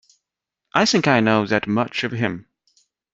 [0.73, 2.47] I think I know that much of him.